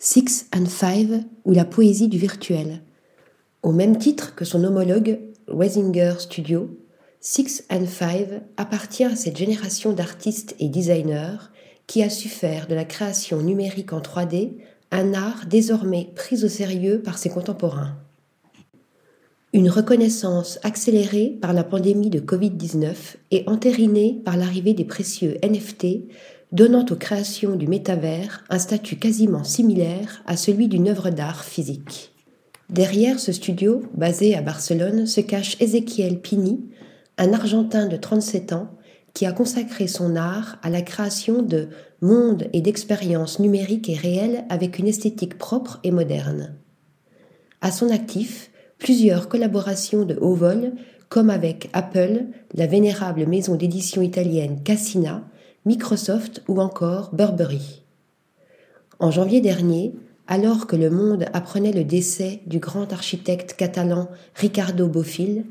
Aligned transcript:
Six 0.00 0.46
and 0.54 0.66
Five 0.66 1.24
ou 1.44 1.52
la 1.52 1.64
poésie 1.64 2.06
du 2.06 2.18
virtuel. 2.18 2.82
Au 3.64 3.72
même 3.72 3.98
titre 3.98 4.36
que 4.36 4.44
son 4.44 4.62
homologue 4.62 5.18
Weisinger 5.48 6.14
Studio, 6.20 6.70
Six 7.20 7.64
and 7.68 7.86
Five 7.86 8.42
appartient 8.56 9.02
à 9.02 9.16
cette 9.16 9.36
génération 9.36 9.92
d'artistes 9.92 10.54
et 10.60 10.68
designers 10.68 11.38
qui 11.88 12.04
a 12.04 12.10
su 12.10 12.28
faire 12.28 12.68
de 12.68 12.76
la 12.76 12.84
création 12.84 13.42
numérique 13.42 13.92
en 13.92 13.98
3D 13.98 14.58
un 14.92 15.14
art 15.14 15.46
désormais 15.48 16.12
pris 16.14 16.44
au 16.44 16.48
sérieux 16.48 17.02
par 17.02 17.18
ses 17.18 17.30
contemporains. 17.30 17.96
Une 19.52 19.68
reconnaissance 19.68 20.60
accélérée 20.62 21.36
par 21.40 21.52
la 21.52 21.64
pandémie 21.64 22.10
de 22.10 22.20
Covid-19 22.20 22.94
et 23.32 23.42
entérinée 23.48 24.20
par 24.24 24.36
l'arrivée 24.36 24.74
des 24.74 24.84
précieux 24.84 25.38
NFT, 25.42 26.06
donnant 26.52 26.84
aux 26.90 26.96
créations 26.96 27.56
du 27.56 27.66
métavers 27.66 28.44
un 28.48 28.58
statut 28.58 28.96
quasiment 28.96 29.44
similaire 29.44 30.22
à 30.26 30.36
celui 30.36 30.68
d'une 30.68 30.88
œuvre 30.88 31.10
d'art 31.10 31.44
physique. 31.44 32.14
Derrière 32.70 33.18
ce 33.18 33.32
studio, 33.32 33.82
basé 33.94 34.34
à 34.34 34.42
Barcelone, 34.42 35.06
se 35.06 35.20
cache 35.20 35.56
Ezequiel 35.60 36.20
Pini, 36.20 36.68
un 37.16 37.32
Argentin 37.32 37.86
de 37.86 37.96
37 37.96 38.52
ans 38.52 38.70
qui 39.14 39.26
a 39.26 39.32
consacré 39.32 39.88
son 39.88 40.16
art 40.16 40.58
à 40.62 40.70
la 40.70 40.82
création 40.82 41.42
de 41.42 41.68
mondes 42.00 42.48
et 42.52 42.60
d'expériences 42.60 43.40
numériques 43.40 43.88
et 43.88 43.96
réelles 43.96 44.44
avec 44.48 44.78
une 44.78 44.86
esthétique 44.86 45.38
propre 45.38 45.80
et 45.82 45.90
moderne. 45.90 46.54
À 47.60 47.72
son 47.72 47.90
actif, 47.90 48.50
plusieurs 48.78 49.28
collaborations 49.28 50.04
de 50.04 50.16
haut 50.20 50.34
vol, 50.34 50.72
comme 51.08 51.30
avec 51.30 51.70
Apple, 51.72 52.26
la 52.54 52.66
vénérable 52.66 53.26
maison 53.26 53.56
d'édition 53.56 54.02
italienne 54.02 54.62
Cassina, 54.62 55.24
Microsoft 55.64 56.42
ou 56.48 56.60
encore 56.60 57.14
Burberry. 57.14 57.82
En 58.98 59.10
janvier 59.10 59.40
dernier, 59.40 59.94
alors 60.26 60.66
que 60.66 60.76
le 60.76 60.90
monde 60.90 61.26
apprenait 61.32 61.72
le 61.72 61.84
décès 61.84 62.40
du 62.46 62.58
grand 62.58 62.92
architecte 62.92 63.54
catalan 63.54 64.08
Ricardo 64.34 64.88
Bofill, 64.88 65.44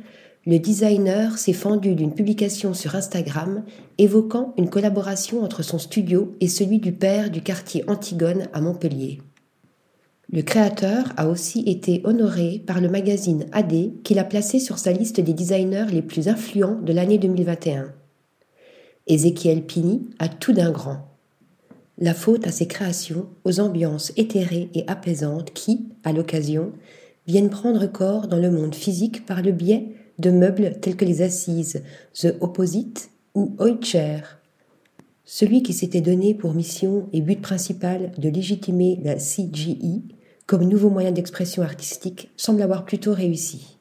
le 0.46 0.60
designer 0.60 1.38
s'est 1.38 1.52
fendu 1.52 1.94
d'une 1.94 2.14
publication 2.14 2.74
sur 2.74 2.96
Instagram 2.96 3.64
évoquant 3.98 4.54
une 4.58 4.70
collaboration 4.70 5.44
entre 5.44 5.62
son 5.62 5.78
studio 5.78 6.36
et 6.40 6.48
celui 6.48 6.80
du 6.80 6.94
père 6.94 7.30
du 7.30 7.42
quartier 7.42 7.84
Antigone 7.90 8.48
à 8.54 8.62
Montpellier. 8.62 9.20
Le 10.32 10.42
créateur 10.42 11.14
a 11.18 11.28
aussi 11.28 11.64
été 11.68 12.02
honoré 12.04 12.64
par 12.66 12.80
le 12.80 12.90
magazine 12.90 13.46
AD 13.52 14.04
qui 14.04 14.14
l'a 14.14 14.24
placé 14.24 14.60
sur 14.60 14.78
sa 14.78 14.92
liste 14.92 15.20
des 15.20 15.34
designers 15.34 15.88
les 15.92 16.02
plus 16.02 16.28
influents 16.28 16.80
de 16.82 16.94
l'année 16.94 17.18
2021. 17.18 17.94
Ézéchiel 19.08 19.66
Pini 19.66 20.10
a 20.20 20.28
tout 20.28 20.52
d'un 20.52 20.72
grand. 20.72 21.08
La 21.98 22.14
faute 22.14 22.46
à 22.46 22.52
ses 22.52 22.68
créations, 22.68 23.28
aux 23.46 23.60
ambiances 23.60 24.12
éthérées 24.18 24.70
et 24.74 24.84
apaisantes 24.88 25.54
qui, 25.54 25.88
à 26.04 26.12
l'occasion, 26.12 26.74
viennent 27.26 27.50
prendre 27.50 27.88
corps 27.88 28.28
dans 28.28 28.38
le 28.38 28.52
monde 28.52 28.76
physique 28.76 29.26
par 29.26 29.42
le 29.42 29.52
biais 29.54 29.94
de 30.20 30.30
meubles 30.30 30.78
tels 30.82 30.98
que 30.98 31.06
les 31.06 31.22
assises, 31.22 31.84
The 32.20 32.36
Opposite 32.42 33.10
ou 33.34 33.56
Oitcher. 33.60 34.20
Celui 35.24 35.64
qui 35.64 35.74
s'était 35.74 36.02
donné 36.02 36.34
pour 36.34 36.54
mission 36.54 37.08
et 37.14 37.22
but 37.22 37.42
principal 37.42 38.12
de 38.18 38.30
légitimer 38.30 39.00
la 39.04 39.16
CGI 39.16 40.04
comme 40.46 40.64
nouveau 40.64 40.90
moyen 40.90 41.12
d'expression 41.12 41.64
artistique 41.64 42.30
semble 42.38 42.62
avoir 42.62 42.86
plutôt 42.86 43.14
réussi. 43.14 43.78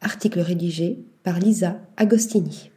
Article 0.00 0.40
rédigé 0.40 1.04
par 1.22 1.38
Lisa 1.38 1.78
Agostini. 1.96 2.70